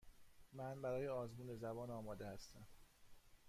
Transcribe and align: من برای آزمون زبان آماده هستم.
من 0.53 0.81
برای 0.81 1.07
آزمون 1.07 1.55
زبان 1.55 1.91
آماده 1.91 2.27
هستم. 2.27 2.67